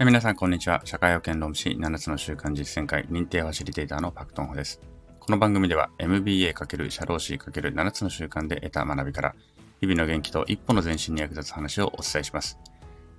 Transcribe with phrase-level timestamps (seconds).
[0.00, 0.80] 皆さん、こんにちは。
[0.84, 4.80] 社会保険労務士7つの習慣実践会認定ファシリテーターのパクトンホです。
[5.18, 9.34] この番組では MBA× 社労士 ×7 つの習慣で得た学びから、
[9.80, 12.60] 日々の元気と一歩の前進に役立つ話をお伝えします。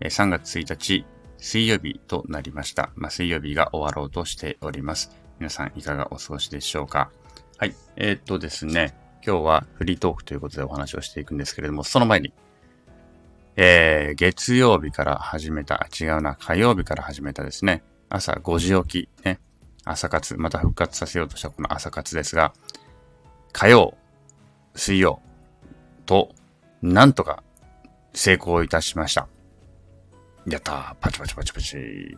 [0.00, 1.04] 3月1日、
[1.38, 2.92] 水曜日となりました。
[2.94, 5.10] まあ、水曜日が終わろうとしております。
[5.40, 7.10] 皆さん、いかがお過ごしでしょうか？
[7.56, 7.74] はい。
[7.96, 12.32] えー、っとですね、今日はフリートークということでお話をしていくんですけれども、その前に、
[13.60, 19.40] えー、月曜日から始めた、違うな、火曜日から始めたですね、朝5時起き、ね、
[19.84, 22.54] 朝活、また復活させようとしたこの朝活ですが、
[23.50, 23.96] 火曜、
[24.76, 25.20] 水曜
[26.06, 26.30] と、
[26.82, 27.42] なんとか
[28.14, 29.26] 成功いたしました。
[30.46, 32.16] やったー、パチパチパチパチ。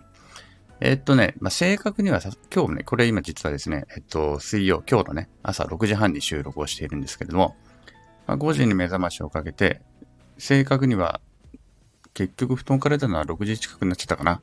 [0.82, 7.56] えっとね、まあ、正確にはさ、今日ね、これ今実はですね、えっと、水曜、今日のね、朝6時半に収録をしているんですけれども、
[8.26, 9.80] まあ、5時に目覚ましをかけて、
[10.36, 11.22] 正確には
[12.14, 14.42] 結局布団から出たのは6時近くになっちゃったかな。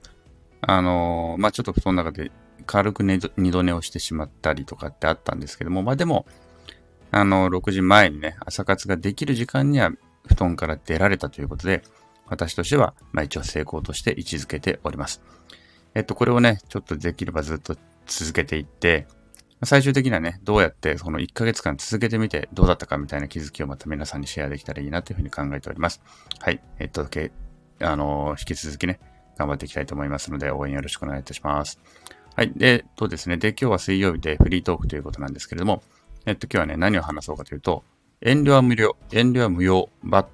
[0.62, 2.32] あのー、まあ、ちょっと布団の中で
[2.66, 3.20] 軽く二
[3.52, 6.26] 度寝をしてしまったりとかってあったんですけども、まあ、でも、
[7.12, 9.92] あの、6時前にね、朝活ができる時間には
[10.28, 11.84] 布団から出られたということで、
[12.28, 15.22] 私としては、まあ、一応成功として位置づけております。
[15.96, 19.08] えっと、これをね、ちょっとできればずっと続けていって、
[19.64, 26.02] 最終的にはね、どうやってその1ヶ月間続けてみてどうだったかみたいな気づきをまた皆さんにシェアできたらいいなというふうに考えております。
[26.40, 26.62] はい。
[26.78, 27.06] えっと、
[27.80, 29.00] あの、引き続きね、
[29.38, 31.80] 頑張っていきたいと思いますので、応援よろしくお願いいたします。
[32.36, 32.52] はい。
[32.56, 35.84] で、とですね、で、今日は水曜日でフリートークということなんですけれども、
[36.26, 37.84] えっと、今日はね、何を話そうかというと、
[38.22, 40.28] 遠慮は無料、遠慮は無用、バッ、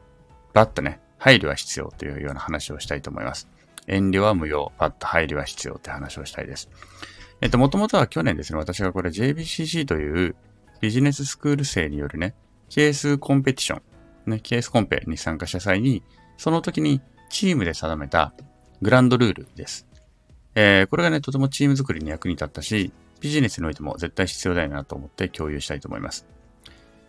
[0.53, 3.47] バッとね、配慮は必要というような話をしたいと思います。
[3.87, 6.69] 遠慮は無用、バッと配慮は必要って話をしたいです。
[7.41, 10.35] えっと、もともとは去年ですね、私がこれ JBCC という
[10.79, 12.35] ビジネススクール生によるね、
[12.69, 13.81] ケースコンペティショ
[14.27, 16.03] ン、ね、ケースコンペに参加した際に、
[16.37, 17.01] その時に
[17.33, 18.31] チームで定めた
[18.83, 19.87] グランドルールです。
[20.53, 26.27] えー、これがね、とてもチーム作りに役に立ったし、ビジネスにおいても絶対必要だよなと思って共有したいと思います。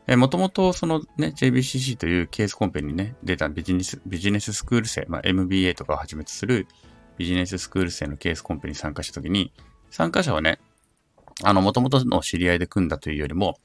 [0.07, 6.69] えー、もともとそのね、JBCC というケースコンペにね、出たビジネス、ビジネススクール生、まあ、MBA とかをはじめとする
[7.19, 9.53] ビジネススクール生のケースコンペに参加したときに、
[9.91, 10.59] 参加者はね、
[11.43, 13.59] あの、もともとの知り合いで組んだというよりも、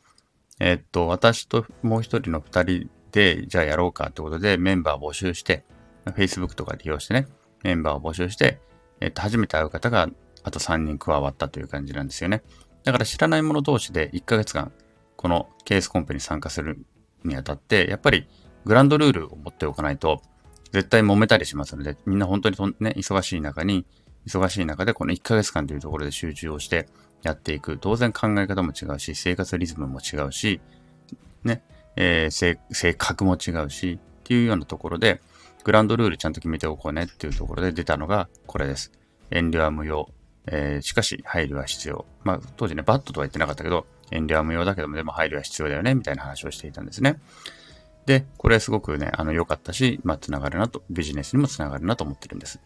[0.59, 5.63] えー、っと、私ともう一人の二人で、じゃあやろうかってことでメンバー募集して、
[6.05, 7.27] Facebook とか利用してね、
[7.63, 8.59] メンバーを募集して、
[9.01, 10.09] えっと、初めて会う方が
[10.43, 12.43] あと3人加わったという感じなんですよね。
[12.83, 14.71] だから知らない者同士で1ヶ月間、
[15.15, 16.85] このケースコンペに参加する
[17.23, 18.27] にあたって、やっぱり
[18.65, 20.21] グランドルールを持っておかないと、
[20.71, 23.85] 絶対揉めたりしますので、みんな本当にね、忙しい中に、
[24.27, 26.87] 忙しい中でこの1ヶ月間というところで集中をして
[27.23, 27.77] やっていく。
[27.79, 30.61] 当然考え方も違うし、生活リズムも違うし、
[31.43, 31.63] ね、
[31.95, 35.21] えー、性格も違うし、っていうようなところで、
[35.63, 38.91] グランドルールちゃんと決めておこうねっていうところで出たのがこれです。
[39.31, 40.09] 遠慮は無用。
[40.51, 42.05] えー、しかし配慮は必要。
[42.23, 47.19] まあ当時ね、バットとは言ってなかったけど、遠慮は無用だけどもでも配慮は必要だよねみたいな話をしていたんですね。
[48.05, 52.59] で、これはすごくね、あの良かったし、まあ繋がるなと、ビジネスにも繋がるなと思ってるんです。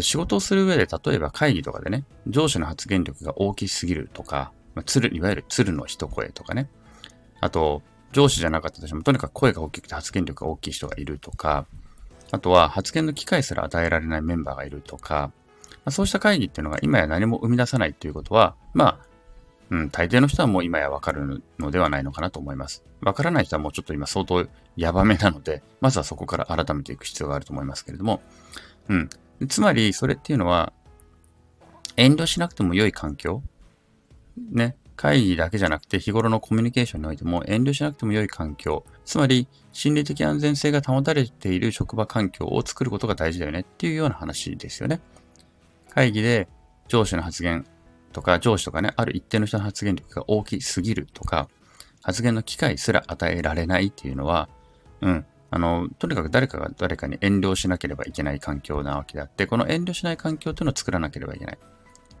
[0.00, 6.68] 仕事をする上で、例えば会議とかでね、上司の発言力が大きすぎるとか、まあ、鶴、いわゆる鶴の一声とかね。
[7.40, 11.66] あと、上司じゃなかったとしても、とにかく声が大きくて発言力が大きい人がいるとか、
[12.32, 15.32] あとは発言の機会すら与えられないメンバーがいるとか、
[15.68, 19.06] まあ、そうした会議っていうのが今や何も生み出さないっていうことは、まあ、
[19.70, 22.84] うん、大抵の人はもう今やわかるのではないのかなと思います。
[23.00, 24.46] わからない人はもうちょっと今相当
[24.76, 28.20] ヤバめなので、まずはそこから改めていく必要があると思いますけれども、
[28.88, 29.10] うん。
[29.48, 30.72] つまり、それっていうのは、
[31.96, 33.42] 遠慮しなくても良い環境
[34.52, 34.76] ね。
[35.00, 45.00] 会議だけじゃなくて日頃のコミュニケーションにおいても遠慮しなくても良い環境、つまり心理的安全性が保たれている職場環境を作ることが大事だよねっていうような話ですよね。
[45.88, 46.48] 会議で
[46.88, 47.64] 上司の発言
[48.12, 51.48] とか上司とかね、ある一定の人の発言力が大きすぎるとか、
[52.02, 54.50] 発言の機会すら与えられないっていうのは、
[55.00, 61.58] うん、あの、とにかく誰かが誰かに遠慮しなければいけない環境なわけであって、この遠慮しない環境というのを作らなければいけない。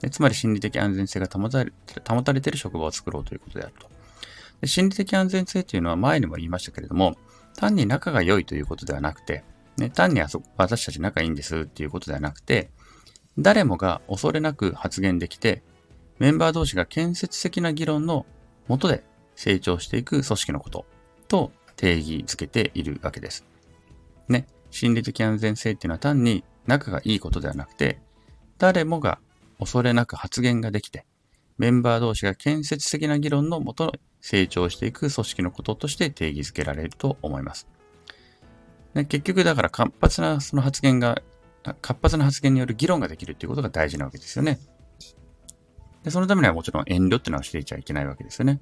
[0.08, 1.72] つまり心理的安全性が保たれ
[2.08, 3.88] 保たれている職場を作ろうということであると
[4.62, 4.66] で。
[4.66, 7.16] 心理的安全性というのは前にも言いましたけれども、
[7.56, 9.44] 単に仲が良いということではなくて、
[9.76, 12.70] ね、単にあそ私たち仲いいんですっていうことではなくて、
[13.38, 15.62] 誰もが恐れなく発言できて、
[16.18, 18.26] メンバー同士が建設的な議論の
[18.68, 19.02] もとで
[19.36, 20.84] 成長していく組織のこと
[21.28, 23.46] と定義づけているわけです。
[24.28, 28.00] ね、心理的安全性っていうのは単に仲がいいことではなくて、
[28.58, 29.18] 誰もが
[29.60, 31.06] 恐れなく発言ができて、
[31.58, 37.68] メンバー同士が建設的な議論のもと成長していく組織のこととして定義づけられると思います。
[38.94, 41.22] ね、結局だから活発なその発言が
[41.82, 44.58] 活発な発言による議論ができるっていうことが大事なわけですよね。
[46.02, 48.58] で、そのためにはもちろん遠慮っていうのはしていちゃいけないわけですよね。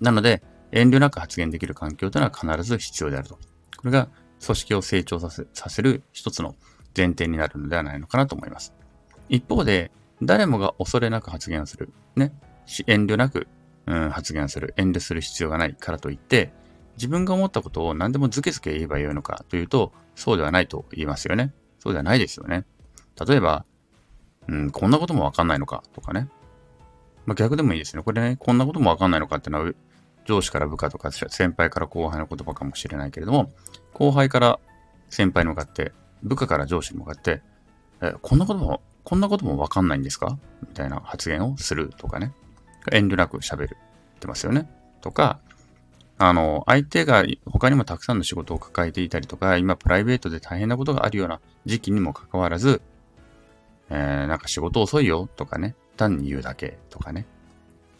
[0.00, 0.42] なので、
[0.72, 3.34] 遠慮なく発言できる環境というのは必ず必要であると。
[3.34, 4.08] これが
[4.44, 6.56] 組織を成長させさせる一つの
[6.96, 8.72] 前提になるのではないのかなと思います。
[9.30, 9.90] 一方で、
[10.22, 11.90] 誰もが恐れなく発言する。
[12.16, 12.32] ね。
[12.86, 13.48] 遠慮なく、
[13.86, 14.74] うん、発言する。
[14.76, 16.52] 遠慮する必要がないからといって、
[16.96, 21.54] 自分が思ったことを何でもズケズケ言えばよいのかというと、そうではないと言いますよね。
[21.78, 22.66] そうではないですよね。
[23.26, 23.64] 例えば、
[24.48, 26.28] うん、こんなこともわかんないのかとかね。
[27.24, 28.02] まあ、逆でもいいですね。
[28.02, 29.72] これね、こんなこともわかんないのかっていうのは、
[30.24, 33.52] 上司から部下とか先輩から後輩の言葉かもしれないけれども、
[33.92, 34.58] 後輩から
[35.08, 35.92] 先輩に向かって、
[36.22, 37.42] 部下から上司に向かって、
[38.02, 40.38] え、こんなことも、こんなこともわかんないんですか？
[40.62, 42.32] みたいな発言をするとかね。
[42.92, 43.76] 遠慮なく喋る
[44.16, 44.70] ってますよね。
[45.00, 45.40] とか、
[46.18, 52.82] あの、相手が他にもたくさんの仕事を抱えていたりとか、今プライベートで大変なことがあるような時期にもかかわらず、
[53.88, 57.26] えー、なんか仕事遅いよとかね、単に言うだけとかね、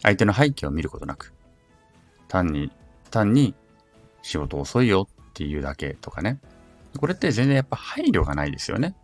[0.03, 1.33] 相手の背景を見ることなく、
[2.27, 2.71] 単に、
[3.09, 3.55] 単に
[4.21, 6.39] 仕事遅いよっていうだけとかね。
[6.97, 8.95] これって全然やっぱ配慮がないですよね。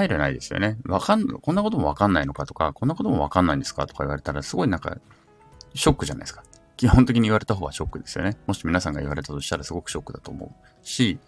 [0.00, 0.78] 配慮ないですよね。
[0.86, 4.96] わかん、こんなこともわかんないのかとか、こんなこともわかんないんですかとか言われたらすごいなんか、
[5.74, 6.42] ショックじゃないですか。
[6.78, 8.38] 基本的に言われた方はショックですよね。
[8.46, 11.18] もし皆さんが言われたとしたらすごくショックだと思うし、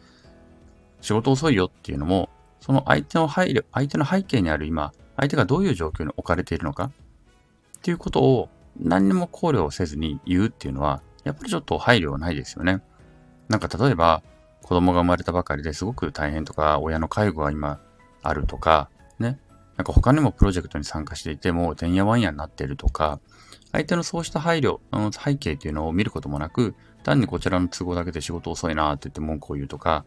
[1.02, 2.30] 仕事遅いよっていうのも、
[2.60, 6.90] その相手の配慮、相手の背景にある今、相手がどういう状況に置かれているのかっ
[7.82, 8.48] ていうことを
[8.80, 12.80] 何にも考慮をせずに言うっていうのは、やっぱりちょっと配慮はないですよね。
[13.48, 14.22] なんか例えば、
[14.62, 17.78] 子供が生まれたばかりですごく大変とか、親の介護が今
[18.22, 18.88] あるとか、
[19.18, 19.38] ね。
[19.76, 23.20] なんか他にもプロジェクトに参加していても、てんやわんやになっているとか、
[23.72, 30.04] 相手のそうした配慮、の背景っていうのを見ることもなく、単にこちらの都合だけで仕事遅いなって言って文句を言うとか、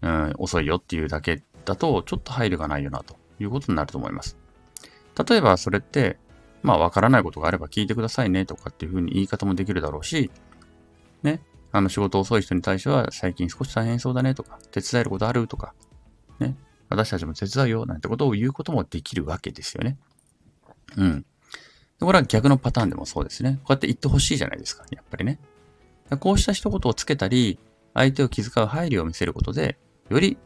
[0.00, 4.36] うん、遅いよっていうだけだと、ちょっと配慮がないよな、ということになると思います。
[5.28, 6.18] 例えば、それって、
[6.62, 10.30] まあ、わからないことがあれば聞いてくださいね、とかっていうふうに言い方もできるだろうし、
[11.22, 15.74] ね、あの、仕事遅い人に対しては、最近少し大変そうだね、とか、手伝えることあるとか、
[16.38, 16.56] ね、
[16.92, 19.98] 私たちも手伝うよ、なんてことを言うこともできるわけですよね。
[20.96, 21.26] うん。
[22.00, 23.60] これは逆のパターンでもそうですね。
[23.64, 25.38] こうやって言ってほしいじゃないですか、やっぱりね。
[26.20, 27.58] こうした一言をつけたり、
[27.94, 29.78] 相手を気遣う配慮を見せることで、
[30.10, 30.36] より、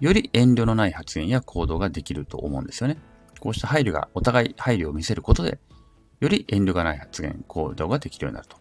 [0.00, 2.98] より遠慮のない発言や行動ができると思うんですよね。
[3.40, 5.58] こうした配慮が、お互い配慮を見せることで、
[6.20, 8.56] より遠慮がない発言、行動ができるようになると。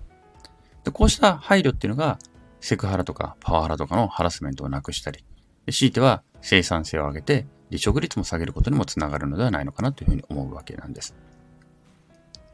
[0.84, 2.18] でこうした配慮っていうのが、
[2.60, 5.24] セクハラとかパワハラとかのハラスメントをなくしたり、
[5.72, 11.16] 強いては生産性を上げて離職率も下げることにもつながるのではないのかなというふうに思うわけなんです。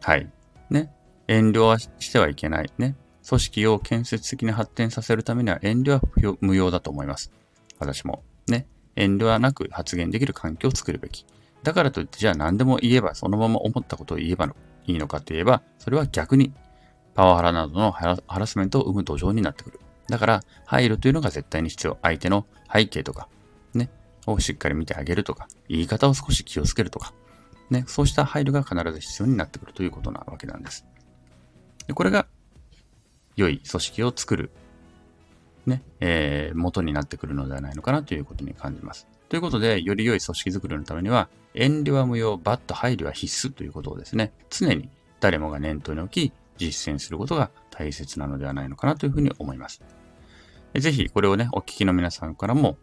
[0.02, 0.30] はい。
[0.70, 0.92] ね。
[1.28, 2.72] 遠慮はしてはいけない。
[2.78, 2.96] ね。
[3.28, 7.32] 組織を建設的に発展させるためには遠慮は無用だと思います。
[7.80, 8.24] 私も。
[8.48, 8.68] ね。
[8.96, 11.26] 遠慮はなく発言できる環境を作るべき。
[11.64, 14.54] だからといって、じゃあ何でも言えば、そのまま思ったことを言えば
[14.86, 16.54] いいのかといえば、それは逆に
[17.16, 19.80] パワハラなどのハラスメントを生む土壌になってくる。
[20.08, 21.98] だから、配慮というのが絶対に必要。
[22.02, 23.28] 相手の背景とか、
[24.34, 27.14] をしっかり見てあげるとか、言い方を少し気をつけるとか、
[27.70, 30.86] ね、そうした配慮が必ず必要になってくるということなわけなんです。
[31.88, 32.28] でこれが、
[33.36, 34.52] 良い組織を作る、
[35.66, 39.08] ね、えー、元になってくるのではないのかなということに感じます。
[39.30, 49.82] ということで、より良い組織づくりのためには、遠慮は無用、バッと配慮は必須ということをですね、常に誰もが念頭に置き、実践することが大切なのではないのかなというふうに思います。
[50.74, 52.78] ぜひ、これをね、お聞きの皆さんからも、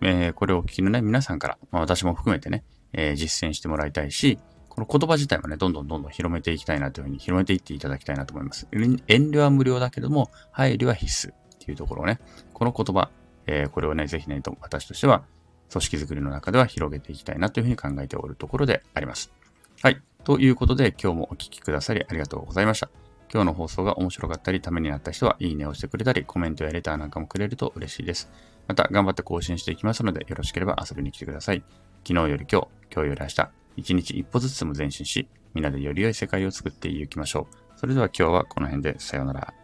[0.00, 8.68] えー、これをお聞きのね、皆さんから、まあ、私も含めてね、えー、実践してもらいたいし、この言葉自体もね、どんどんどんどん広めていきたいなというふうに広めていっていただきたいなと思います。
[8.72, 12.20] 遠慮は無料だけども、配慮は必須っていうところをね、
[12.52, 13.10] この言葉、
[13.46, 15.24] えー、これをね、ぜひね、私としては、
[15.70, 19.32] 組織づくりの中では広げていきたいなというふうに考えておるところであります。
[19.82, 20.00] はい。
[20.24, 22.88] ということで、今日もお聴きくださりありがとうございました。
[23.32, 28.30] 今日の放送が面白かったり、ためになった人は、いいねをしてくれたり、コメントやレターなんかもくれると嬉しいです。
[28.68, 31.62] また、頑張って更新していきますので、よろしければ遊びに来てください。
[32.06, 37.78] 昨日より今日、今日より明日、一日一歩ずつも前進し、みんなでより良い世界を作っていきましょう。
[37.78, 39.54] それでは今日はこの辺でさようなら。